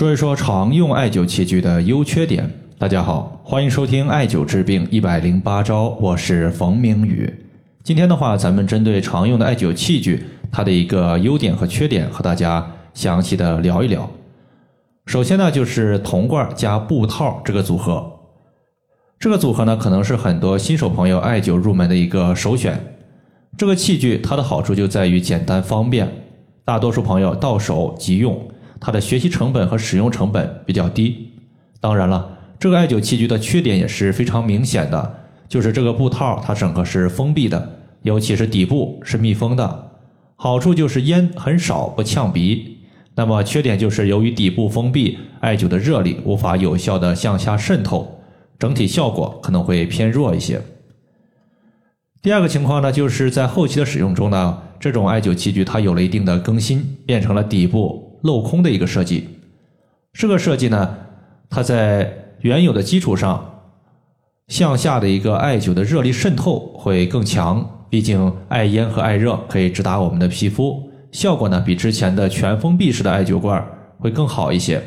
[0.00, 2.50] 说一说常用艾灸器具的优缺点。
[2.78, 7.30] 大家好，欢迎收听《艾灸治病一百零八招》，我是冯明宇。
[7.84, 14.10] 今天的话，咱们针对常用的艾灸器具，它的一个优点和缺点，和大家详细的聊一聊。
[15.04, 18.10] 首先呢，就是铜罐加布套这个组合。
[19.18, 22.96] 这个组合呢，可能是很多新手朋友艾灸入门的一个首选。
[23.58, 26.10] 这个器具它的好处就在于简单方便，
[26.64, 28.49] 大多数朋友到手即用。
[28.80, 31.30] 它的学习成本和使用成本比较低。
[31.78, 39.90] 当然了，这个艾灸器具的缺点也是非常明显的，就是这个布套它整个是封闭的，尤其是底部是密封的。
[40.36, 42.78] 好处就是烟很少，不呛鼻。
[43.14, 48.22] 那么缺点就是由于底部封闭，艾灸的热力无法有效的向下渗透，
[48.58, 50.62] 整体效果可能会偏弱一些。
[52.22, 58.09] 第二个情况呢，就是在后期的使用中呢，这种艾灸器具它有了一定的更新，变成了底部。
[58.22, 59.28] 镂空的一个设计，
[60.12, 60.96] 这个设计呢，
[61.48, 63.62] 它在原有的基础上，
[64.48, 67.78] 向下的一个艾灸的热力渗透会更强。
[67.88, 73.64] 毕竟艾烟和艾热可以直达我们的皮肤，效果呢比之前的全封闭式的艾灸罐
[73.98, 74.80] 会更好一些。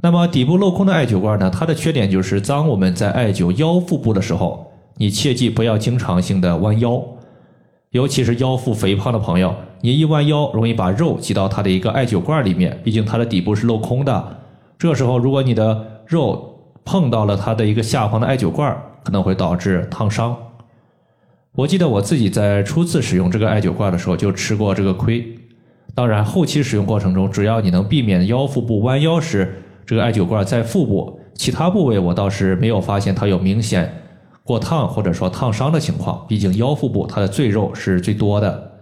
[0.00, 7.02] 那么底部镂空的艾灸罐呢，它的缺点就是当我们在艾灸腰腹部的时候，你切记不要经常性的弯腰。
[7.96, 14.36] 尤其是腰腹肥胖的朋友，你一弯腰容易把肉挤到它的一个艾灸罐里面，毕竟它的底部是镂空的。
[14.78, 20.36] 这时候，如果你的肉碰到了它的一个下方的艾灸罐，可能会导致烫伤。
[21.54, 25.26] 我记得我自己在初次使用这个艾灸罐的时候就吃过这个亏。
[25.94, 33.90] 当然，后期使用过程中，只要你能避免腰腹部弯腰时，这个艾灸罐在腹部其他部位，我倒是没有发现它有明显。
[34.46, 38.72] 过烫或者说烫伤的情况，毕竟腰腹部它的赘肉是最多的。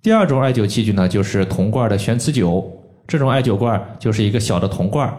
[0.00, 2.64] 第二种艾灸器具呢，就是铜罐的玄磁灸。
[3.06, 5.12] 这种艾灸罐就是一个小的铜罐，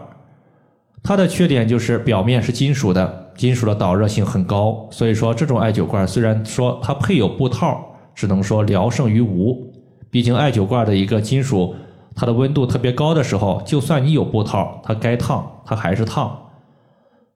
[1.02, 4.88] 它的缺点就是表面是金属的，金属的导热性很高。
[4.90, 7.84] 所以说，这种艾灸罐虽然说它配有布套，
[8.14, 9.70] 只能说聊胜于无。
[10.10, 11.74] 毕竟艾灸罐的一个金属，
[12.14, 16.36] 它的温度特别高的时候，就算你有布套，它该烫它还是烫。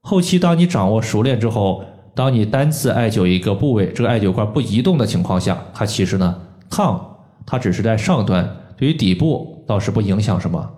[0.03, 1.85] 后期当你掌握熟练之后，
[2.15, 7.01] 当你单次艾灸一个部位，这个艾灸罐不移动的情况下，它其实呢烫，
[7.47, 10.71] 它只是在上端，对于底部倒是不影响什么。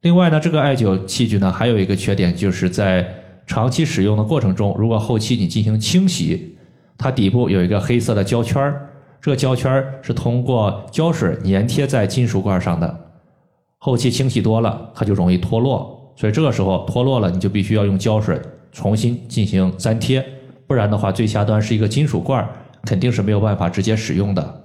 [0.00, 3.06] 另外呢，这个艾灸器具呢还有一个缺点，就是在
[3.46, 6.56] 长期使用的过程中，如果后期你进行清洗，
[6.96, 8.88] 它底部有一个黑色的胶圈儿，
[9.20, 12.98] 这个胶圈儿是通过胶水粘贴在金属罐上的，
[13.78, 16.12] 后期清洗多了，它就容易脱落。
[16.16, 18.40] 所以这个时候脱落了，你就必须要用胶水
[18.72, 20.24] 重新进行粘贴，
[20.72, 22.48] 不然的话，最下端是一个金属罐，
[22.86, 24.64] 肯定是没有办法直接使用的。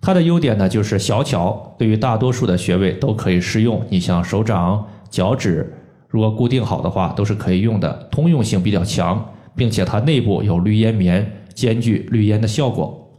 [0.00, 3.84] 它的优点呢，就是小巧，对于大多数的穴位都可以适用。
[3.90, 5.74] 你像手掌、脚趾，
[6.06, 13.10] 如果固定好的话，都是可以用的，通用性比较强，并且它内部有滤烟棉，兼具滤烟的效果。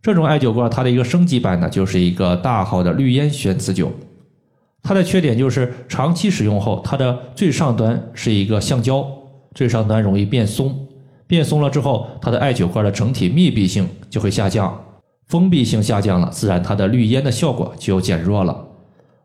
[0.00, 3.88] 这种艾灸罐它的一个升级版呢，就是一个大号的滤烟玄磁灸。
[4.84, 9.04] 它的缺点就是长期使用后，它的最上端是一个橡胶，
[9.56, 10.86] 最上端容易变松，
[11.26, 14.78] 变松了之后，它的艾灸罐的整体密闭性就会下降，
[15.28, 18.68] 封闭性下降了，自然它的滤烟的效果就减弱了。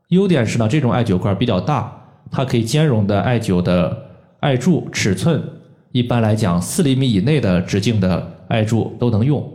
[0.07, 1.91] 优点是呢，这种艾灸罐比较大，
[2.31, 4.05] 它可以兼容的艾灸的
[4.39, 5.43] 艾柱尺寸，
[5.91, 9.45] 一般来讲四厘米以内的直径的艾柱都能用，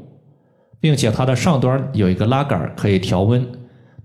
[0.78, 3.42] 并且它的上端有一个拉杆可以调温。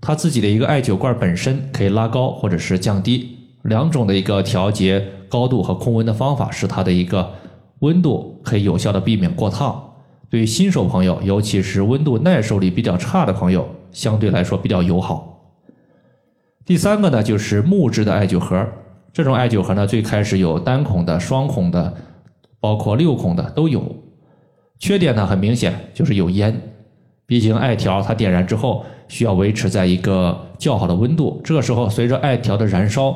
[0.00, 7.32] 它自己的一个艾灸罐本身可以拉高或者是降低，两种的一个调节高度和控温的方法，使它的一个
[7.80, 9.94] 温度可以有效的避免过烫。
[10.28, 15.54] 对于新手朋友，尤其是温度耐受力比较差的朋友，相对来说比较友好。
[16.64, 18.66] 第三个呢，就是木质的艾灸盒。
[19.12, 21.94] 这种艾灸盒呢，最开始有单孔的、双孔的，
[22.60, 23.82] 包括六孔的都有。
[24.78, 26.60] 缺点呢，很明显就是有烟，
[27.26, 28.84] 毕竟艾条它点燃之后。
[29.08, 33.14] 需要维持在一个较好的温度，这个时候随着艾条的燃烧，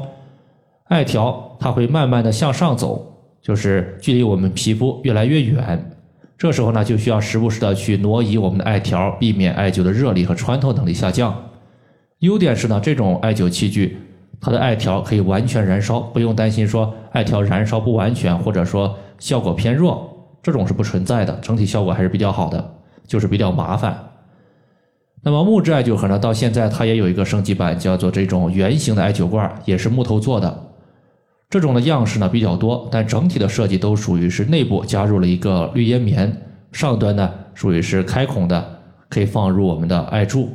[0.88, 3.12] 艾条它会慢慢的向上走，
[3.42, 5.92] 就是距离我们皮肤越来越远。
[6.38, 11.34] 这时候呢，就需要时不时的去挪移我们的艾条，避免艾灸的热力和穿透能力下降。
[12.20, 13.98] 优点是呢，这种艾灸器具
[14.40, 20.08] 它的艾条可以完全燃烧，不用担心说艾条燃烧不完全或者说效果偏弱，
[20.42, 22.74] 这种是不存在的，整体效果还是比较好的，
[23.06, 23.98] 就是比较麻烦。
[25.22, 26.18] 那么木质艾灸盒呢？
[26.18, 30.65] 到现在它也有一个升级版，叫做这种圆形的艾灸罐，也是木头做的。
[31.48, 40.50] 这种的样式呢比较多，但整体的设计都属于是内部加入了一个滤烟棉，上端呢属于是开孔的，可以放入我们的艾柱。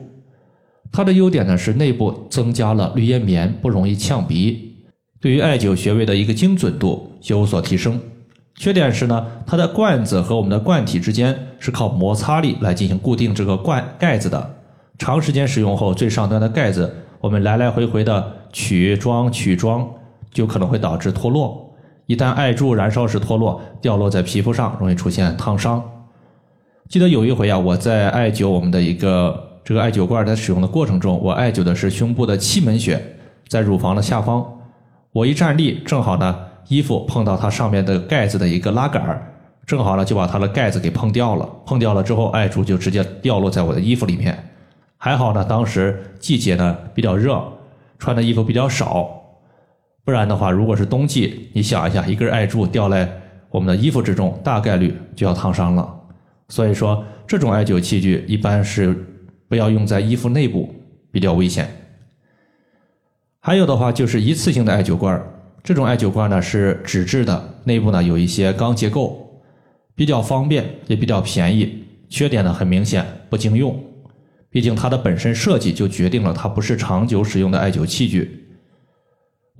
[0.92, 4.76] 它的优点呢是内部增加了绿烟棉，不容易呛鼻，
[5.22, 7.98] 对于艾灸穴位的一个精准度有所提升。
[8.56, 14.58] 缺点是呢，它的罐子和我们的罐体之间是靠摩擦力来进行固定这个罐盖子的。
[14.98, 19.90] 长时间使用后，最上端的盖子我们来来回回的取装取装，
[20.32, 21.74] 就可能会导致脱落。
[22.08, 25.82] 一旦艾柱燃烧时脱落，掉落在皮肤上，容易出现烫伤。
[26.90, 33.02] 记得有一回啊，我在艾灸我们的一个这个艾灸罐在使用的过程中，我艾灸的是胸部的气门穴，
[33.48, 34.46] 在乳房的下方。
[35.14, 36.36] 我一站立，正好呢。
[36.68, 39.34] 衣服碰到它上面的盖子的一个拉杆儿，
[39.66, 41.50] 正好呢就把它的盖子给碰掉了。
[41.66, 44.52] 碰掉了之后，艾柱就直接掉落在我的衣服里面。
[44.96, 47.44] 还好呢，当时季节呢比较热，
[48.00, 49.21] 穿的衣服比较少，
[50.04, 53.08] 不然的话，如果是冬季，你想一下，一根艾柱掉在
[53.50, 55.88] 我们的衣服之中，大概率就要烫伤了。
[56.50, 58.96] 所以说，这种艾灸器具一般是
[59.48, 60.74] 不要用在衣服内部，
[61.12, 61.70] 比较危险。
[63.40, 65.22] 还有的话就是一次性的艾灸罐。
[65.64, 69.42] 这种艾灸罐呢是纸质的，内部呢有一些钢结构，
[69.94, 71.84] 比较方便，也比较便宜。
[72.10, 73.80] 缺点呢很明显，不经用。
[74.50, 78.41] 毕竟它的本身设计就决定了它不是长久使用的艾灸器具。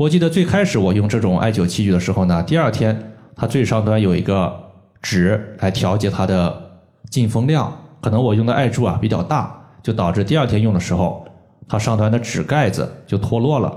[0.02, 4.52] 我记得最开始我用这种艾灸器具的时候呢，第二天它最上端有一个
[5.00, 6.72] 纸来调节它的
[7.12, 7.72] 进风量，
[8.02, 11.24] 可能我用的艾柱啊比较大，就导致第二天用的时候，
[11.68, 13.72] 它上端的纸盖子就脱落了。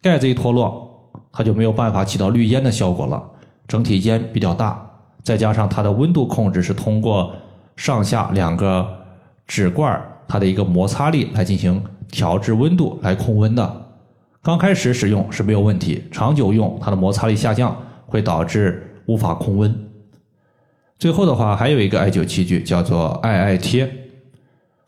[0.00, 0.84] 盖子一脱落。
[1.32, 3.22] 它就没有办法起到滤烟的效果了，
[3.66, 4.80] 整体烟比较大，
[5.22, 7.32] 再加上它的温度控制是通过
[7.76, 8.86] 上下两个
[9.46, 13.87] 纸罐它的一个摩擦力来进行调制温度来控温的。
[14.48, 19.78] 刚开始使用是没有问题，长久用它的摩擦力下降，会导致无法控温。
[20.98, 23.86] 最后的话还有一个艾灸器具叫做艾艾贴，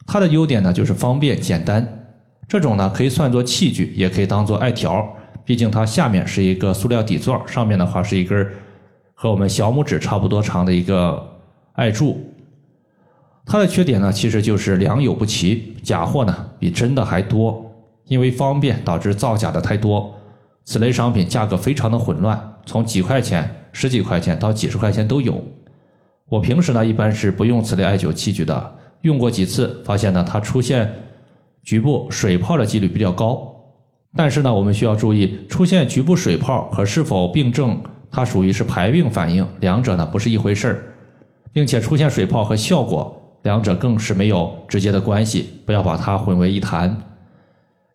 [0.06, 1.86] 它的优点呢就是方便简单，
[2.48, 5.06] 这种呢可以算作器具，也可以当做艾条。
[5.44, 8.50] 毕竟它下面是一个塑料底座，上面的话是一根
[9.12, 11.22] 和我们小拇指差不多长的一个
[11.72, 12.18] 艾柱。
[13.44, 17.66] 它的缺点呢，其实就是良莠不齐，假货呢比真的还多。
[18.10, 20.12] 因为方便导致造假的太多，
[20.64, 22.36] 此类商品价格非常的混乱，
[22.66, 25.40] 从几块钱、十几块钱到几十块钱都有。
[26.28, 30.92] 我平时呢一般是不用此类艾灸器具的，用过几次，发现呢它出现
[31.62, 33.46] 局部水泡的几率比较高。
[34.16, 37.80] 但是呢，我们需要注意，出现局部水泡和是否病症，
[38.10, 40.82] 它属于是排病反应，两者呢不是一回事儿，
[41.52, 47.00] 并且出现水泡和效果，两者更是没有直接的关系，不要把它混为一谈。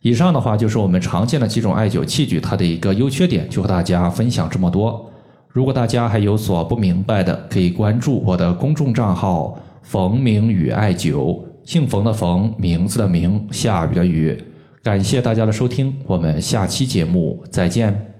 [0.05, 5.03] 以上的话就是我们常见的几种艾灸器具，它的一个优缺点，就和大家分享这么多。
[5.47, 14.39] 如果大家还有所不明白的，可以关注我的公众账号“冯明宇艾灸”，姓冯的冯，名字的名，下雨的雨。
[14.83, 18.14] 感谢大家的收听，我们下期节目再见。